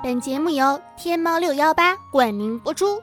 [0.00, 3.02] 本节目由天猫六幺八冠名播出。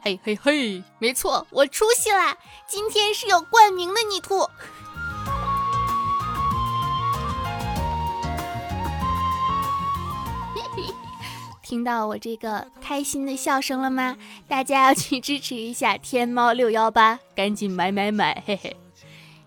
[0.00, 2.36] 嘿嘿嘿，没错，我出息啦！
[2.68, 4.48] 今天是有冠名的泥兔。
[11.62, 14.16] 听到我这个开心的笑声了吗？
[14.46, 18.76] 大家要去支持一下天猫六幺八，赶紧买买买，嘿嘿，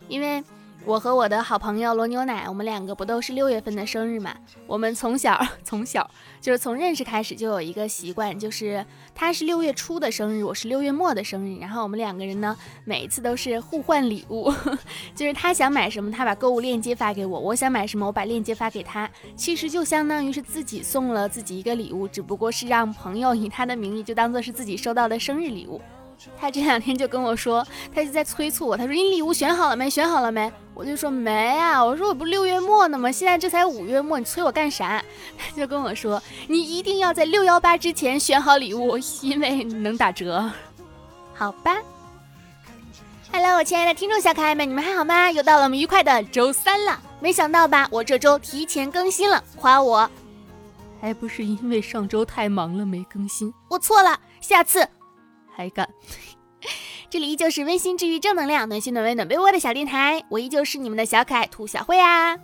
[0.10, 0.44] 因为。
[0.88, 4.36] 我和我的好朋友罗牛奶，我们两个不都是六月份的生日嘛？
[4.68, 6.08] 我们从小 从小
[6.40, 8.86] 就是从认识开始就有一个习惯，就是
[9.16, 14.54] 他是六月初的生日，我是六月末的生日，然后我们两个人呢，每一次都是互换礼物，
[15.16, 19.10] 就是他想买什么，他把购物链接发给我；我想买什么，我把链接发给他。
[19.36, 25.82] 其实就相当于是自己送了自己一个礼物，只不过是让朋友以他的名义，就当做是自己收到的生日礼物。
[26.40, 28.76] 他这两天就跟我说，他就在催促我。
[28.76, 29.90] 他说：“你礼物选好了没？
[29.90, 33.12] 选好了没？”我就说：“没啊。”我说：“我不六月末呢吗？
[33.12, 35.04] 现在这才五月末，你催我干啥？”
[35.38, 40.52] 他就跟我说：“你一定要在六幺八之前选好礼物，因为能打折。”
[41.34, 41.78] 好吧。
[43.32, 45.32] Hello，我亲爱的听众小可爱们，你们还好吗？
[45.32, 47.00] 又到了我们愉快的周三了。
[47.20, 47.88] 没想到吧？
[47.92, 50.10] 我这周提前更新了，夸我。
[51.02, 53.54] 还不是因为上周太忙了没更新。
[53.68, 54.88] 我错了，下次。
[55.56, 55.90] 还敢？
[57.10, 62.36] 这里依旧是温馨治愈、正能量、暖心暖胃暖被窝的小电台，我依旧是你们的小可爱兔小慧啊！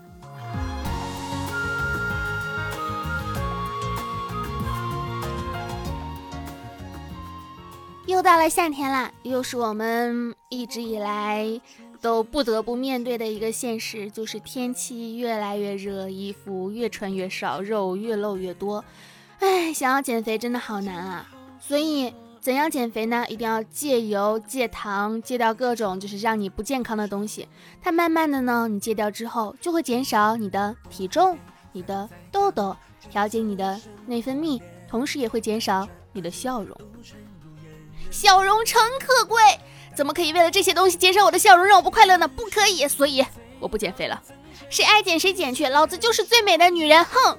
[8.06, 11.60] 又到了夏天啦，又是我们一直以来
[12.00, 18.86] 都不得不面对的一个现实，就是天气越来越热，衣服越穿越少，肉越露越多。
[19.40, 21.28] 哎，想要减肥真的好难啊！
[21.60, 22.14] 所以。
[22.42, 23.24] 怎样减肥呢？
[23.30, 27.48] 一定要戒油、戒糖、戒掉各种就是让你不健康的东西。
[27.84, 31.38] 它慢慢的呢，你戒掉之后，就会减少你的体重、
[31.72, 32.76] 你的痘痘，
[33.12, 36.76] 调节你的内分泌，同时也会减少你的笑容。
[38.10, 39.40] 笑容诚可贵，
[39.96, 42.28] 怎么可以为了这些东西减少我的笑容，让我不快乐呢？
[42.28, 43.24] 不可以，所以
[43.60, 44.20] 我不减肥了。
[44.68, 47.38] 谁爱减谁减去，老子就是最美的女人，哼！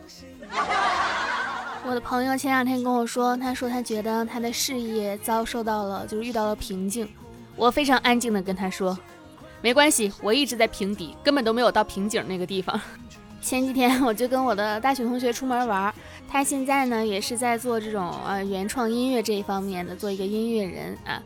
[1.85, 7.07] 我的朋友前两天跟我说，他说他觉得他的事业遭受到了，就是遇到了瓶颈。
[7.57, 8.97] 我非常安静的跟他说，
[9.61, 12.81] 没关系，我一直在平底，根本都没有到瓶颈那个地方。
[13.43, 15.93] 前几天我就跟我的大学同学出门玩，
[16.29, 21.21] 他现在呢也是在做这种呃原创音乐这一方面的，做一个音乐人啊。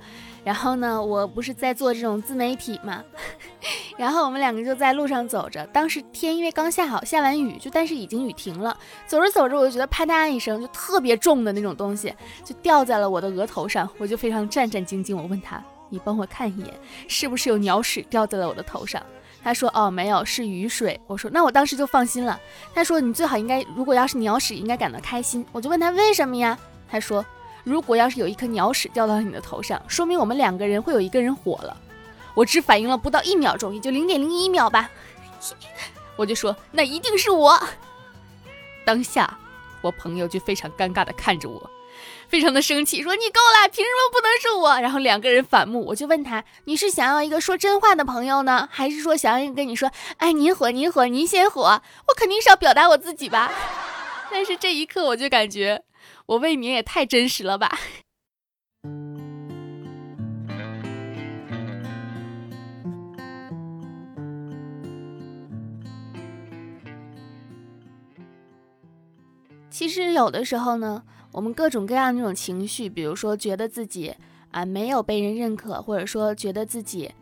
[0.46, 3.02] 然后呢，我不是在做这种自媒体嘛，
[3.98, 8.78] 然后我们两个就在路上走着，当时天因为刚下好，下完雨就，但是已经雨停了。
[9.08, 12.14] 走着走着，我就觉得啪嗒一声，就特别重的那种东西
[12.44, 15.16] 就掉在了我的额头上，我就非常战战兢兢。
[15.16, 16.72] 我问他：“你帮我看一眼，
[17.08, 19.02] 是不是有鸟屎掉在了我的头上？”
[19.42, 22.40] 他说：“哦，没有，是雨水。”我说：“那我当时就放心了。”
[22.72, 26.56] 他说：“你最好应该，如果要是鸟屎，应该感到开心。”我就问他为什么呀？
[26.88, 27.26] 他说。
[27.66, 31.76] 如果要是有一颗鸟屎掉到你的头上，说明我们两个人会有一个人火了。
[32.32, 34.88] 我只反应了不到一秒钟，也就零点零一秒吧。
[36.14, 37.60] 我就说那一定是我。
[38.84, 39.36] 当下，
[39.80, 41.70] 我朋友就非常尴尬的看着我，
[42.28, 44.80] 非常的生气，说你够了，凭什么不能是我？
[44.80, 51.82] 然后两个人反目，我就问他，你是想要一个说真话的朋友呢，还是说想要一个跟你说，哎，您火，您火，您先火？
[52.06, 53.50] 我肯定是要表达我自己吧。
[54.30, 55.82] 但是这一刻，我就感觉。
[56.26, 57.70] 我未免也太真实了吧！
[69.70, 74.12] 其实有的时候呢，我们各种各样那种情绪，比如说觉得自己
[74.50, 77.12] 啊没有被人认可，或者说觉得自己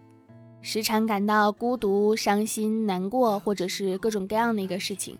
[0.62, 5.18] 时常感到孤独、伤心、难过，或者是各种各样的一个事情。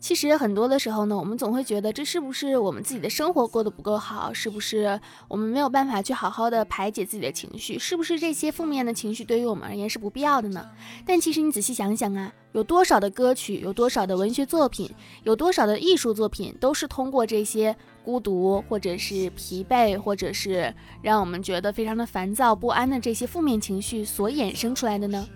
[0.00, 4.32] 其实很多的时候呢，我们总会觉得这是不是我们自己的生活过得不够好？
[4.32, 7.78] 是不是我们没有办法去好好的排解自己的情绪？
[7.78, 10.66] 是不是这些负面的情绪对于我们而言是不必要的呢？
[11.06, 14.90] 但其实你仔细想想啊，有多少的歌曲，有多少的文学作品，
[15.24, 25.28] 有多少的艺术作品，都是通过这些孤独，或者是疲惫，或者是让我们觉得非常的烦躁不安的这些负面情绪所衍生出来的呢？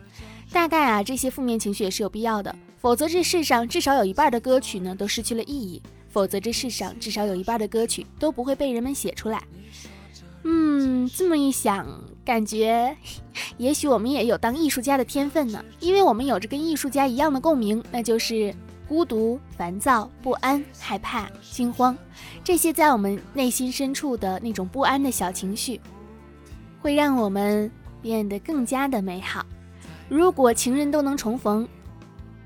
[0.54, 2.54] 大概啊，这些负面情绪也是有必要的。
[2.78, 9.42] 否则，这世上至少有一半的歌曲呢都失去了意义；否则，这世上至少有一半的歌曲都不会被人们写出来。
[10.44, 11.84] 嗯，这么一想，
[12.24, 12.96] 感觉
[13.56, 18.54] 也许我们也有当艺术家的天分呢，因为我们有着跟艺术家一样的共鸣，那就是
[18.88, 21.98] 孤独、烦躁、不安、害怕、惊慌，
[22.44, 25.80] 这些在我们内心深处的那种不安的小情绪，
[26.80, 27.68] 会让我们
[28.00, 29.44] 变得更加的美好。
[30.14, 31.68] 如果情人都能重逢。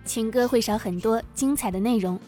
[0.03, 2.19] 情歌会少很多精彩的内容，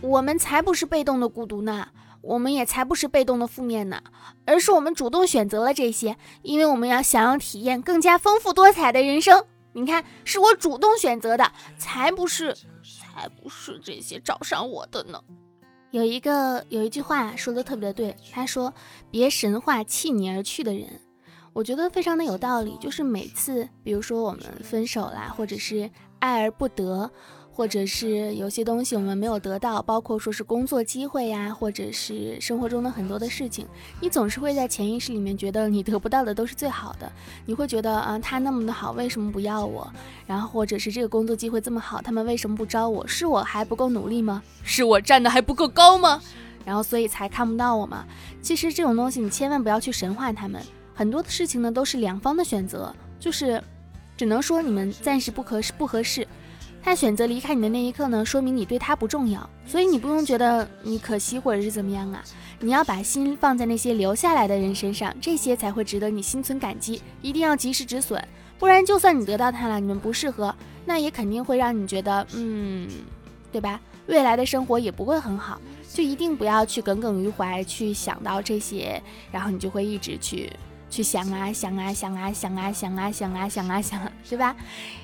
[0.00, 1.86] 我们才不是被动的孤独呢，
[2.20, 4.02] 我们也才不是被动的负面呢，
[4.44, 9.44] 而是我们主动选择了这些，因为我们要想要体验更加丰富多彩的人生。
[9.74, 12.52] 你看，是我主动选择的，才不是，
[12.82, 15.22] 才不是这些找上我的呢。
[15.92, 18.74] 有一个有一句话说的特别的对，他说
[19.08, 21.00] ：“别神话弃你而去的人。”
[21.52, 27.10] 我觉得非常的有道理，就是每次，比如说我们分手啦，或者是爱而不得。
[27.52, 33.66] 或者是有些东西我们没有得到，包括说是工作机会呀，或者是生活中的很多的事情，
[34.00, 37.10] 你总是会在潜意识里面觉得你得不到的都是最好的，
[37.44, 39.92] 你会觉得啊，他那么的好，为什么不要我？
[40.26, 43.06] 然后或者是这个工作机会这么好，他们为什么不招我？
[43.06, 44.42] 是我还不够努力吗？
[44.62, 46.22] 是我站的还不够高吗？
[46.64, 48.06] 然后所以才看不到我吗？
[48.40, 50.62] 其实这种东西你千万不要去神化他们，
[50.94, 53.62] 很多的事情呢都是两方的选择，就是
[54.16, 56.26] 只能说你们暂时不合适，不合适。
[56.82, 62.24] 他选择离开你的那一刻呢，说明你对他不重要，所以你不用觉得你可惜或者是怎么样啊。
[62.58, 67.02] 你要把心放在那些留下来的人身上，这些才会值得你心存感激。
[67.20, 68.22] 一定要及时止损，
[68.58, 70.54] 不然就算你得到他了，你们不适合，
[70.86, 72.88] 那也肯定会让你觉得，嗯，
[73.52, 73.78] 对吧？
[74.06, 75.60] 未来的生活也不会很好，
[75.92, 80.50] 就一定不要去耿耿于怀，去想到这些，然后你就会一直去。
[80.90, 84.54] 去想啊想啊想啊想啊想啊想啊想啊想，对吧？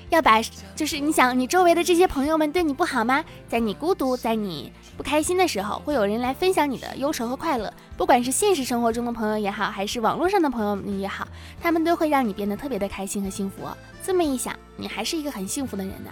[0.09, 0.41] 要把
[0.75, 3.23] 就是你想你周围的这些朋友们对你不好吗？
[3.47, 7.73] 在你孤独、在你不开心的时候，会有人来分享你的忧愁和快乐。
[7.97, 11.27] 不管是现实生活中的朋友也好，还是网络上的朋友也好，
[11.61, 13.67] 他们都会让你变得特别的开心和幸福。
[14.03, 16.11] 这么一想，你还是一个很幸福的人呢。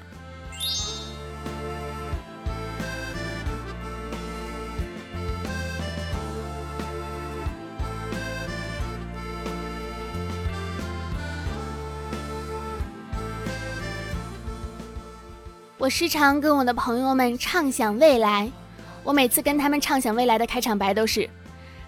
[15.86, 18.52] 我时常跟我的朋友们畅想未来，
[19.04, 21.30] 我每次跟他们畅想未来的开场白都是：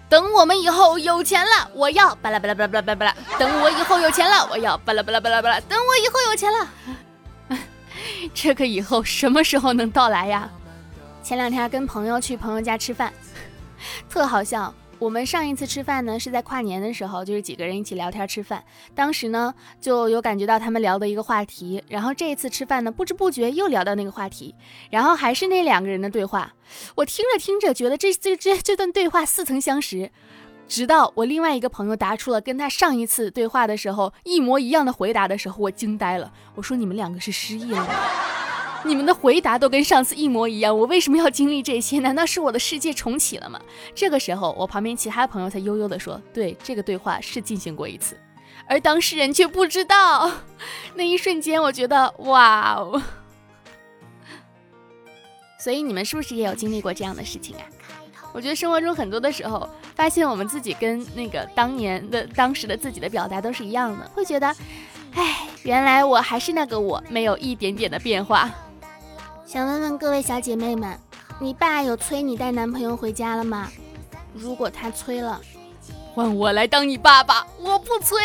[0.08, 7.58] 等我们以后有钱了，我要巴拉巴拉巴拉巴拉巴拉；等我以后有钱了，我要巴拉巴拉巴拉巴拉；等我以后有钱了，
[8.32, 10.48] 这个以后什么时候能到来呀？
[11.24, 13.12] 前两天跟朋友去朋友家吃饭，
[14.08, 14.72] 特好笑。
[14.98, 18.64] 我们上一次吃饭呢，是在跨年的时候，就是几个人一起聊天吃饭。
[18.96, 21.82] 当时呢，就有感觉到他们聊的一个话题。
[21.88, 24.56] 然后这一次吃饭呢，不知不觉又聊到那个话题，
[24.90, 26.52] 然后还是那两个人的对话。
[26.96, 30.10] 我听着听着，觉得这这这这段对话似曾相识。
[30.66, 36.32] 直到我另外一个朋友答出了跟他上一次对话的时候一模一样的回答的时候，我惊呆了。
[36.56, 37.88] 我说：“你们两个是失忆了吗？”
[38.84, 41.98] 你们的回答都跟上次一模一样，我为什么要经历这些？
[41.98, 43.60] 难道是我的世界重启了吗？
[43.94, 48.16] 这个时候，我旁边其他朋友才悠悠地说：“对，这个对话是进行过一次，
[48.68, 50.30] 而当事人却不知道。”
[50.94, 53.02] 那一瞬间，我觉得哇哦！
[55.60, 57.62] 所以你们是不是也有经历过这样的事情啊？
[58.32, 64.46] 我觉得生活中很多的时候，发现我们自己跟那个当年的、当时的自己的表达都是一样的，会觉得，
[65.14, 68.48] 哎，原来我还是那个我，没有一点点的变化。
[69.48, 70.94] 想问问各位小姐妹们，
[71.40, 73.72] 你爸有催你带男朋友回家了吗？
[74.34, 75.40] 如果他催了，
[76.12, 78.18] 换我来当你爸爸，我不催。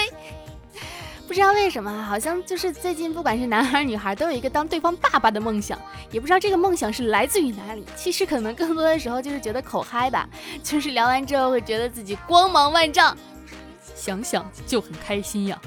[1.25, 5.79] 不知道为什么，好像就是最近不管是男孩女孩，都有一个当对方爸爸的梦想，
[6.11, 7.85] 也不知道这个梦想是来自于哪里。
[7.95, 10.27] 其实可能更多的时候就是觉得口嗨吧，
[10.61, 13.17] 就是聊完之后会觉得自己光芒万丈，
[13.95, 15.57] 想想就很开心呀。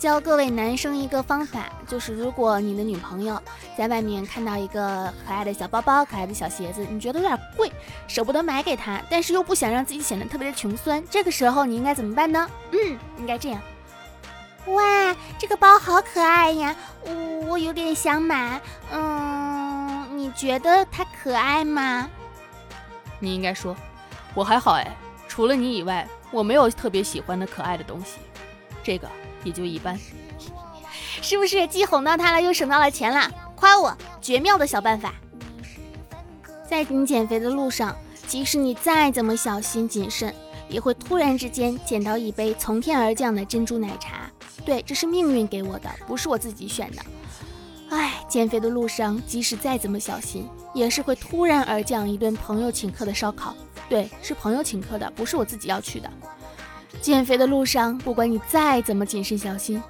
[0.00, 3.38] 教各位男生一个方法，就是如果你的女朋友
[3.76, 7.70] 在外面看到一个可爱的小包包、可爱的小鞋子，你觉得有点贵，
[8.08, 12.48] 舍不得买给她，但是又不想让自己显得特别的穷酸，这个时候你应该怎么办呢？
[12.72, 13.60] 嗯，应该这样。
[14.68, 17.12] 哇，这个包好可爱呀，我
[17.50, 18.58] 我有点想买。
[18.90, 22.08] 嗯，你觉得它可爱吗？
[23.18, 23.76] 你应该说，
[24.32, 24.96] 我还好哎，
[25.28, 28.16] 除了你以外，我没有特别喜欢的可爱的东西。
[28.82, 29.06] 这个。
[29.44, 29.98] 也就一般，
[31.22, 33.30] 是不是既哄到他了，又省到了钱了？
[33.54, 35.14] 夸我绝妙的小办法。
[36.68, 40.34] 在你减肥的路上，即使你再怎么小心谨慎，
[40.68, 44.30] 也会突然之间捡到一杯从天而降的珍珠奶茶。
[44.64, 47.02] 对，这是命运给我的，不是我自己选的。
[47.90, 53.54] 唉，减肥的路上，即使再怎么小心，也是会突然而降一顿朋友请客的烧烤。
[53.88, 56.08] 对，是朋友请客的，不是我自己要去的。
[57.00, 59.82] 减肥的路上不管你再怎么谨慎小心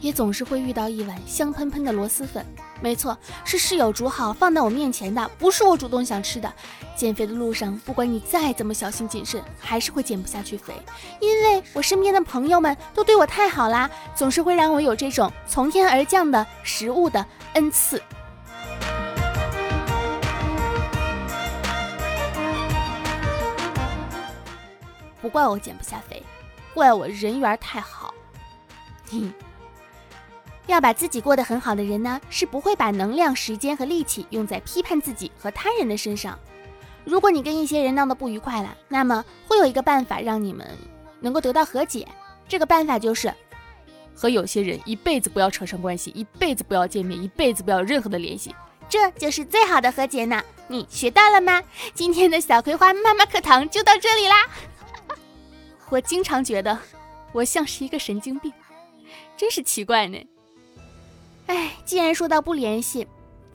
[0.00, 2.44] 也总是会遇到一碗香喷喷的螺蛳粉。
[2.82, 6.52] 没错是室友煮好放在我面前的不是我主动想吃的。
[6.94, 10.74] 减肥的路上不管你再怎么小心谨慎还是会减不下去肥。
[11.20, 18.00] 因为我身边的朋友们都对我太好啦总是会让我有这种从天而降的食物的恩赐。
[25.22, 26.22] 不怪我减不下肥
[26.74, 28.12] 怪我人缘太好。
[29.10, 29.32] 哼，
[30.66, 36.38] 要把自己过得很好的人呢，是不会把能量、时间和力气用在批判自己和他人的身上。
[37.04, 40.66] 如果你跟一些人闹得不愉快了，那么会有一个办法让你们
[41.20, 42.08] 能够得到和解。
[42.48, 43.32] 这个办法就是
[44.14, 48.54] 和有些人一辈子不要扯上关系，一辈子不要见面，一辈子不要有任何的联系。
[48.88, 50.42] 这就是最好的和解呢。
[50.66, 51.62] 你学到了吗？
[51.94, 54.46] 今天的小葵花妈妈课堂就到这里啦。
[55.90, 56.78] 我经常觉得
[57.32, 58.52] 我像是一个神经病，
[59.36, 60.18] 真是奇怪呢。
[61.46, 63.06] 哎，既然说到不联系，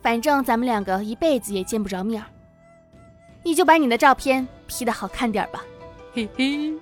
[0.01, 2.27] 反正咱们两个一辈子也见不着面儿。
[3.43, 5.63] 你就把你的照片 P 的好看点吧，
[6.13, 6.73] 嘿嘿。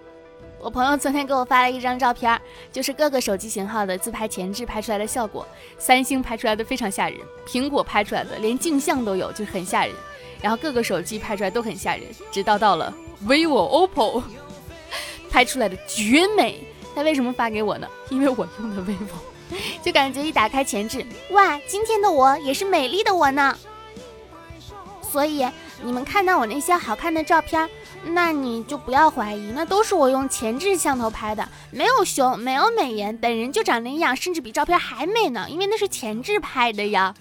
[0.60, 2.40] 我朋友昨天给我发了一张照片，
[2.72, 5.48] 就是各个手机型号的自拍前置拍出来的效果。
[5.78, 9.96] 三星拍出来的非常吓人，苹果拍出来的连镜像都有，就是很吓人。
[10.42, 12.94] 然后各个手机拍出来都很吓人，直到到了
[13.26, 14.24] vivo、OPPO
[15.38, 16.60] 拍出来的绝美。
[16.96, 17.88] 他为什么发给我呢？
[18.10, 19.54] 因为我用的 vivo，
[19.84, 23.56] 就感觉一打开前置，哇，今天的我也是美丽的我呢。
[25.12, 25.48] 所以。
[25.84, 27.70] 你们看到我那些好看的照片，
[28.04, 37.14] 那你就不要怀疑，那都是我用前置相头拍的，没有胸，没有美颜，本人就长那样，甚至比照片还美呢，因为那是前置拍的呀。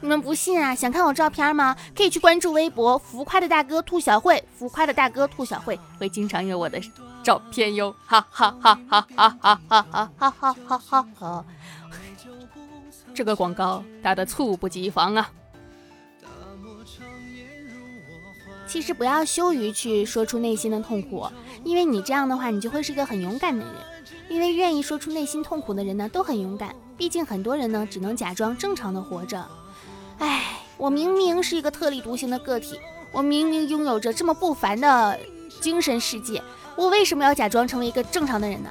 [0.00, 0.72] 你们不信啊？
[0.72, 1.74] 想看我照片吗？
[1.96, 6.80] 可以去关注微博“浮夸的大哥兔小慧”，浮夸的大哥兔小慧会经常有我的
[7.26, 11.44] 照片哟，哈哈哈哈哈哈哈哈哈哈哈！
[13.12, 15.28] 这个广告打得猝不及防啊！
[18.68, 21.26] 其实不要羞于去说出内心的痛苦，
[21.64, 23.74] 因为你这样的话，你就会是一个很勇敢的人。
[24.28, 26.72] 因为愿意说出内心痛苦的人呢，都很勇敢。
[26.96, 29.44] 毕竟很多人呢，只能假装正常的活着。
[30.18, 32.78] 唉，我明明是一个特立独行的个体，
[33.10, 35.18] 我明明拥有着这么不凡的
[35.60, 36.40] 精神世界，
[36.76, 38.70] 我为什么要假装成为一个正常的人呢？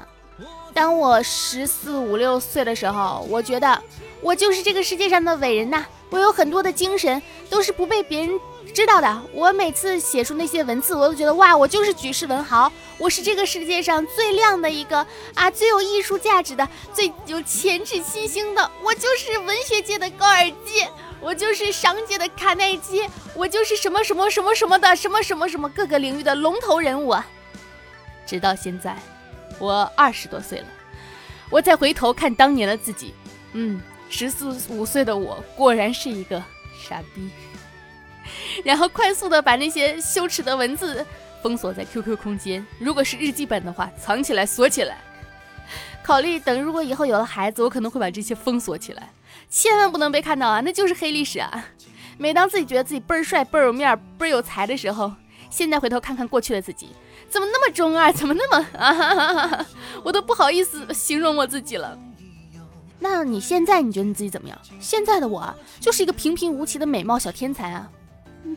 [0.74, 3.82] 当我十四五六岁的时候，我觉得
[4.22, 5.86] 我就是这个世界上的伟人呐！
[6.10, 8.40] 我有很多的精神，都是不被别人。
[8.74, 20.86] 知道的，我每次写出那些文字，我都觉得哇，我就是举世文豪，我是这个世界上最亮的一个啊，最有艺术价值的，最有前置新星的，我就是文学界的高尔基，
[21.22, 27.16] 我就是商界的卡耐基，我就是什么什么什么什么的什么什么什么各个领域的龙头人物。
[28.26, 28.98] 直到现在，
[29.60, 30.68] 我二十多岁了，
[31.50, 33.14] 我再回头看当年的自己，
[33.54, 36.42] 嗯，十四五岁的我果然是一个
[36.88, 37.30] 傻逼。
[38.66, 41.06] 然后快速的把那些羞耻的文字
[41.44, 44.98] 封锁在 QQ 空间，如果是日记本的话，藏起来锁起来。
[46.04, 49.10] 考虑等如果以后有了孩子，我可能会把这些封锁起来，
[49.50, 51.66] 千万不能被看到啊，那就是黑历史啊。
[52.18, 55.12] 每当自己觉得自己倍儿帅、倍儿有面、倍儿有才的时候，
[55.56, 56.90] 现在回头看看过去的自己，
[57.30, 59.66] 怎么那么中二，怎么那么啊，
[60.04, 61.98] 我都不好意思形容我自己了。
[63.00, 64.60] 那你现在你觉得你自己怎么样？
[64.82, 67.90] 现在的我啊就是一个平平无奇的美貌小天才啊。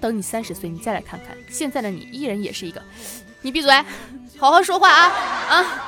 [0.01, 2.83] 等你三十岁，你再来看看，现在的你依然也是一个。
[3.43, 3.73] 你闭嘴，
[4.37, 5.13] 好好说话啊
[5.51, 5.85] 啊！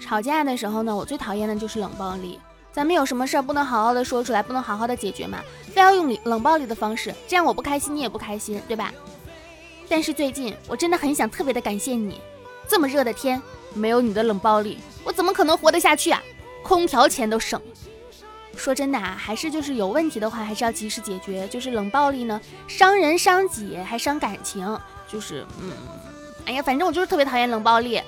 [0.00, 2.38] 吵架的时候呢，我最讨厌的就是冷暴力。
[2.72, 5.38] 咱们有什么事儿不能好好的说出来，不能好好的解决吗？
[5.72, 8.92] 非要用冷暴力的方式，这样我不开心，你也不开心，对吧？
[9.88, 12.20] 但是最近我真的很想特别的感谢你，
[12.68, 13.40] 这么热的天，
[13.72, 16.22] 没有你的冷暴力，我怎么可能活得下去啊？
[16.62, 17.60] 空调钱都省。
[18.56, 21.46] 说真的啊，还是就是有问题的话，还是要及时解决。
[21.48, 24.78] 就是冷暴力呢，伤人伤己，还伤感情。
[25.08, 25.72] 就是嗯，
[26.46, 28.00] 哎呀，反正我就是特别讨厌冷暴力，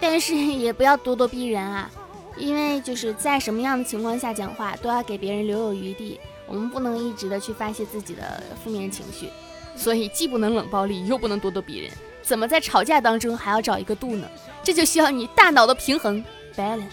[0.00, 1.90] 但是 也不要咄咄逼人啊，
[2.36, 9.28] 因为就是在什么样的情况下讲话，都要给别人留有余地，我们不能一直的去发泄自己的负面情绪。
[9.74, 11.90] 所以既不能冷暴力，又不能咄咄逼人，
[12.22, 14.28] 怎么在吵架当中还要找一个度呢？
[14.62, 16.22] 这就需要你大脑的平衡
[16.54, 16.90] （balance）。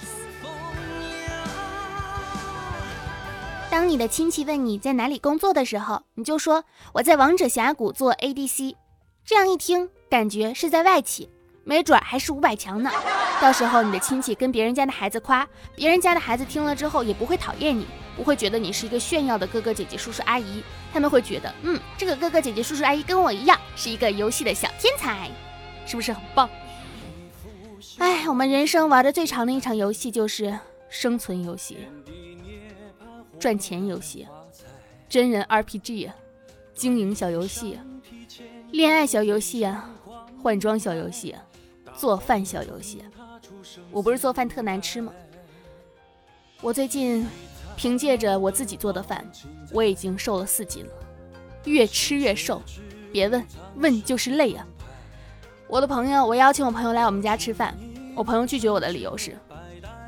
[3.69, 8.75] 当你的亲戚问你在哪里工作的时候，你就说我在王者峡谷做 ADC，
[9.25, 11.29] 这样一听感觉是在外企，
[11.63, 12.89] 没准还是五百强呢。
[13.41, 17.85] 到时候你的亲戚跟别人家的孩子夸，别人家的孩子听了之后也不会讨厌你。
[18.17, 20.61] 不会觉得你是一个炫耀的哥哥姐姐叔叔阿姨，
[20.91, 25.29] 他们会觉得，嗯，这个哥哥姐姐叔叔阿姨跟我一样，是一个游戏的小天才，
[25.85, 26.49] 是不是很棒？
[27.99, 31.77] 哎，我们人生玩的最长的一场游戏就是生存游戏、
[33.39, 34.27] 赚钱游戏、
[35.07, 36.11] 真人 RPG、
[36.73, 37.79] 经营小游戏、
[38.71, 39.89] 恋爱小游戏啊、
[40.41, 41.35] 换装小游戏、
[41.95, 43.03] 做饭小游戏。
[43.91, 45.11] 我不是做饭特难吃吗？
[46.61, 47.25] 我最近
[47.75, 49.25] 凭借着我自己做的饭，
[49.71, 50.91] 我已经瘦了四斤了，
[51.65, 52.61] 越吃越瘦。
[53.11, 53.43] 别问
[53.77, 54.65] 问就是累啊！
[55.67, 57.75] 我的朋友，我邀请我朋友来我们家吃饭，
[58.15, 59.35] 我朋友拒绝我的理由是：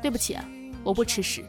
[0.00, 0.38] 对不起，
[0.84, 1.44] 我不吃屎。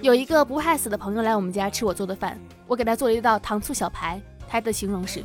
[0.00, 2.38] 有一个不怕死的朋友来我们家吃我做的饭，
[2.68, 5.24] 我给他做了一道糖醋小排，他的形容是。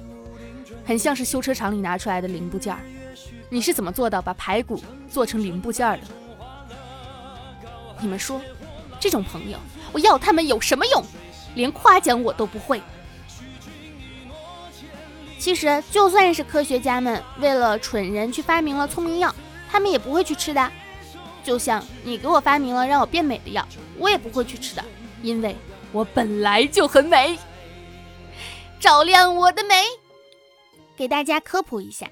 [0.91, 2.81] 很像是修车厂里拿出来的零部件儿，
[3.47, 6.03] 你是怎么做到把排骨做成零部件儿的？
[8.01, 8.41] 你们说，
[8.99, 9.57] 这种朋友
[9.93, 11.01] 我要他们有什么用？
[11.55, 12.81] 连夸奖我都不会。
[15.39, 19.33] 其实，就算是科学家们为了蠢人去发明了聪明药，
[19.71, 20.71] 他们也不会去吃的。
[21.41, 23.65] 就像你给我发明了让我变美的药，
[23.97, 24.83] 我也不会去吃的，
[25.23, 25.55] 因为
[25.93, 27.39] 我本来就很美，
[28.77, 29.85] 照亮我的美。
[31.01, 32.07] 给大家科普一下，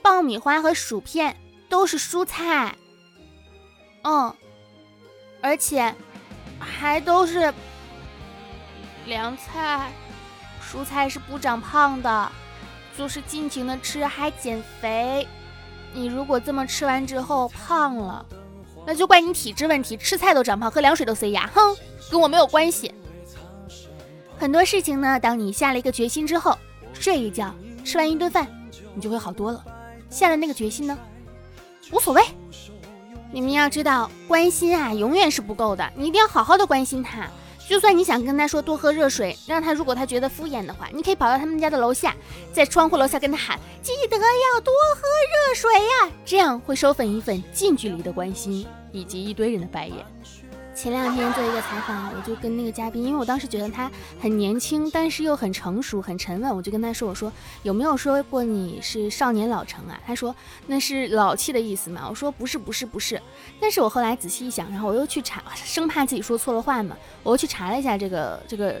[0.00, 1.36] 爆米花和薯片
[1.68, 2.72] 都是蔬菜，
[4.02, 4.32] 嗯，
[5.40, 5.92] 而且
[6.60, 7.52] 还都是
[9.06, 9.90] 凉菜，
[10.62, 12.30] 蔬菜是不长胖的，
[12.96, 15.26] 就是尽情的吃还减肥。
[15.92, 18.24] 你如果这么吃完之后胖了，
[18.86, 21.76] 那就怪你体质问题，吃菜都长胖，喝凉水都塞牙，哼，
[22.08, 22.94] 跟我没有关系。
[24.38, 26.56] 很多事情呢，当你下了一个决心之后，
[26.94, 27.52] 睡一觉。
[27.88, 28.46] 吃完一顿饭，
[28.94, 29.64] 你就会好多了。
[30.10, 30.98] 下了那个决心呢，
[31.90, 32.22] 无所谓。
[33.32, 35.90] 你们要知道，关心啊，永远是不够的。
[35.96, 37.26] 你一定要好好的关心他。
[37.66, 42.14] 就算你想跟他说多喝热水，让他如果他觉得敷衍的话，你可以跑到他们家的楼下，
[42.52, 45.02] 在窗户楼下跟他喊：“记得要多喝
[45.48, 49.96] 热水呀！”这样会收粉一份近距离的关心，以及一堆人的白眼。
[50.80, 57.32] 前两天做一个采访，我就跟那个嘉宾，因为我当时觉得他很年轻，但是又很成熟、很沉稳，我就跟他说：“我说
[57.64, 60.32] 有没有说过你是少年老成啊？”他说
[60.68, 63.20] ：“那是老气的意思嘛。”我说：“不是，不是，不是。”
[63.60, 68.80] 但是我后来仔细一想，然后我又去查，生怕自己说错了话嘛，我又去查了一下这个这个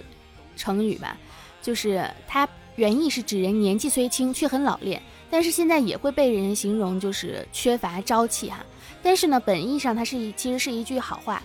[0.56, 1.16] 成语吧，
[1.60, 8.64] 就是它原意是指人年纪虽轻却很老练，但是现在也会被人形容就是缺乏朝气哈。
[9.02, 11.42] 但是呢，本意上它是一其实是一句好话。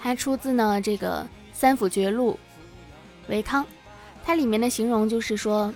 [0.00, 2.38] 它出自呢这个《三辅绝录》，
[3.30, 3.66] 维康，
[4.24, 5.72] 它里面的形容就是说，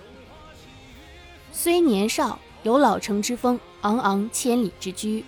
[1.53, 5.25] 虽年少有老成之风，昂昂千里之驹。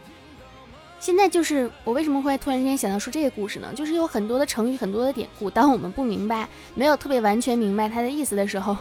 [1.01, 3.71] 现在就是我为什么会突然间想到说这个故事呢？
[3.75, 8.75] 就是有很多的成语，很多的典故，当我们不明白，没有特别完全明白它的意思的时候，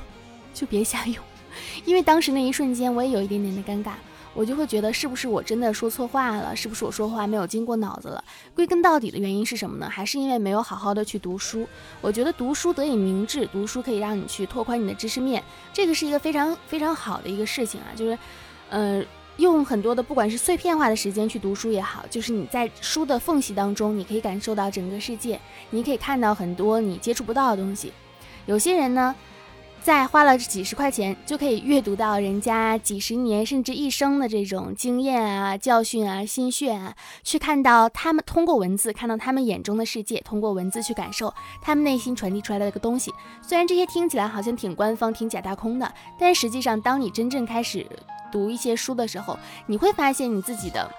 [0.54, 1.18] 就别瞎用，
[1.84, 3.94] 因为当时那一瞬间我也有一点点的尴尬。
[4.34, 6.56] 我就会觉得是不是我真的说错话了？
[6.56, 8.24] 是不是我说话没有经过脑子了？
[8.56, 9.88] 归根到底的原因是什么呢？
[9.90, 11.68] 还是因为没有好好的去读书？
[12.02, 17.94] 我觉得读书得以明智，读书可以让你去拓宽你的知识面，这个是一个非常非常好的一个事情啊。
[17.96, 18.18] 就是，
[18.70, 19.04] 呃，
[19.38, 27.94] 用很多的不管是碎片化的时间去读书也好，就是你在书的缝隙当中，你可以感受到整个世界，你可以看到很多你接触不到的东西。
[28.48, 29.16] 有些人呢。
[29.84, 43.14] 再花了几十块钱，就可以阅读到人家几十年甚至一生的这种经验啊、教训啊、心血啊，去看到他们通过文字看到他们眼中的世界，通过文字去感受他们内心传递出来的一个东西。
[43.42, 47.86] 虽然这些听起来好像挺官方、挺假大空的，但实际上，当你真正开始
[48.32, 50.90] 读一些书的时候，你会发现你自己的，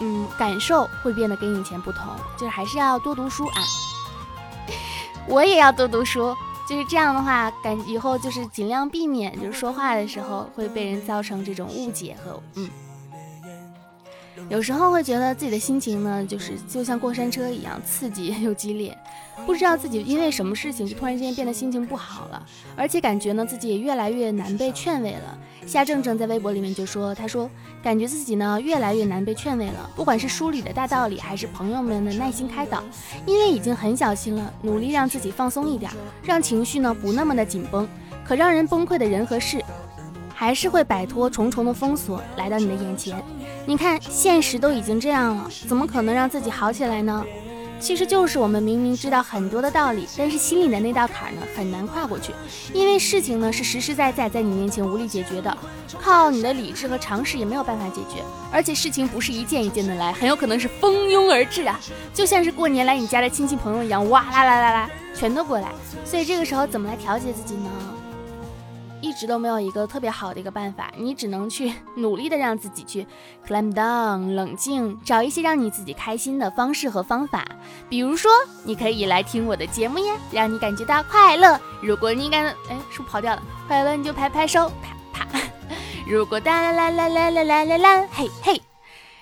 [0.00, 2.06] 嗯，感受会变得跟以前不同。
[2.38, 3.60] 就是还是要多读书啊！
[5.26, 6.32] 我也要多读书。
[6.66, 12.68] 就是这样的话，感以后就是尽量避免，就是说话的时候会被人造成这种误解和嗯。
[14.50, 18.96] 有时候会觉得自己的心情呢，就是就像过山车一样刺激 又激烈，
[19.46, 25.38] 不知道自己因为什么事情就突然之间变得心情不好了，而且感觉呢自己也越来越难被劝慰了。
[25.66, 27.50] 夏正正在微博里面就说，他说
[27.82, 32.84] 感觉自己呢越来越难被劝慰了，不管是书里的大道理，还是朋友们的耐心开导，
[33.24, 35.90] 因为已经很小心了，努力让自己放松一点，
[36.22, 37.88] 让情绪呢不那么的紧绷，
[38.26, 39.64] 可让人崩溃的人和事。
[40.36, 43.16] 还是会摆脱重重的封锁，来到你的眼前。
[43.66, 47.24] 你看，现实都已经这样了，怎么可能让自己好起来呢？
[47.80, 52.32] 其实就是我们明明知道很多的道理，但是心里的那道坎呢，很难跨过去。
[52.72, 55.56] 因为事情呢是实实在在在你面前无力解决的，
[56.00, 58.22] 靠你的理智和常识也没有办法解决。
[58.52, 61.78] 而且事情不是一件一件的来，很有可能是蜂拥而至啊，
[62.12, 65.68] 就像是过年来你家的亲戚朋友一样，哇啦啦啦啦，全都过来。
[66.04, 67.70] 所以这个时候怎么来调节自己呢？
[69.04, 73.06] 一直都没有一个特别好的一个办法，你只能去努力的让自己去
[73.46, 77.44] calm down，冷静，找一些让你自己开心的方式和方法。
[77.90, 78.30] 比如说，
[78.64, 81.60] 你可以来听我的节目呀，让你感觉到快乐。
[81.82, 83.42] 如果你感，哎，是不是跑掉了？
[83.68, 84.72] 快乐你就拍拍手，
[85.12, 85.38] 啪啪。
[86.08, 88.58] 如果哒啦啦啦啦啦啦啦，嘿嘿。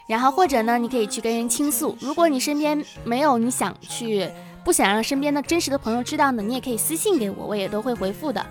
[0.07, 1.97] 然后或者呢，你可以去跟人倾诉。
[2.01, 4.31] 如果你身边没有你想去
[4.65, 8.45] 不想让身边的真实的朋友知道呢，你也可以私信给我，我也都会回复的，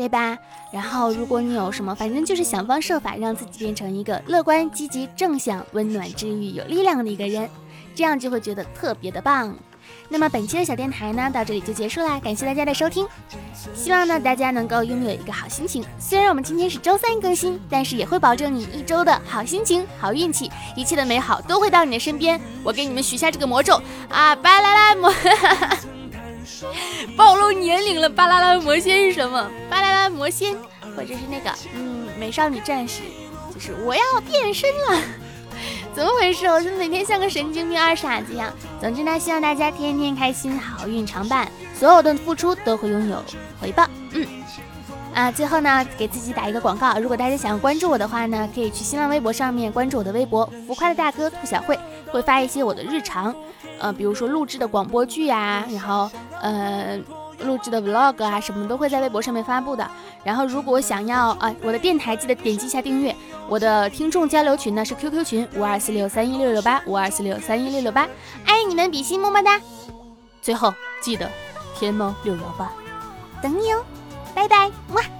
[0.00, 0.38] 对吧？
[0.72, 7.46] 然后如果你有什么，反正就是想方设法让自己变成一个乐观、积极、正向、温暖、治愈、有力量的一个人，
[7.94, 9.54] 这样就会觉得特别的棒。
[10.08, 13.06] 那么本期的小电台呢，到这里就结束啦，感谢大家的收听。
[13.74, 15.84] 希望呢大家能够拥有一个好心情。
[15.98, 22.40] 虽然我们今天是周三更新，但是也会保证你一周的好心情、好运气，一切的美好都会到你的身边。
[22.64, 25.12] 我给你们许下这个魔咒啊，巴啦啦魔，
[27.16, 28.08] 暴露年龄了。
[28.08, 29.50] 巴啦啦魔仙是什么？
[29.68, 30.54] 巴啦啦魔仙，
[30.96, 33.02] 或者是那个嗯美少女战士，
[33.54, 35.00] 就是我要变身了。
[35.94, 36.46] 怎么回事？
[36.46, 38.50] 我怎么每天像个神经病二傻子一样？
[38.80, 43.22] 总之呢，希望大家天天开心，好运常伴，所有的付出都会拥有
[43.60, 43.86] 回报。
[44.12, 44.26] 嗯，
[45.12, 51.78] 啊，最后呢，给自己打一个广告，如果大家想要关注我的话呢，可以去新浪微博上面关注我的微博“浮夸的大哥兔小慧”，
[52.10, 53.34] 会发一些我的日常，
[53.80, 56.08] 呃，比如说录制的广播剧呀，然后
[56.40, 57.00] 呃。
[57.46, 59.90] 录制的 vlog 啊，什么都会在微博上面发布的。
[60.22, 63.16] 然后，如果想要啊，我的电台记得点击一下订阅。
[63.48, 68.06] 我的听众交流群呢是 QQ 群五二四六三一六六八五二四六三一六六八，
[68.44, 69.58] 爱你们比心，么么哒。
[70.42, 71.26] 最后记得
[71.74, 72.70] 天猫六幺八
[73.42, 73.82] 等你哦，
[74.34, 75.19] 拜拜，么。